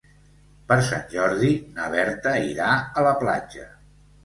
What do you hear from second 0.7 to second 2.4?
Per Sant Jordi na Berta